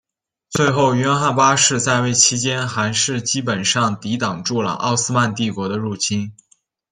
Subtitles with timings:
[0.49, 6.33] 最后约翰八世在位期间还是基本上抵挡住了奥斯曼帝国的入侵。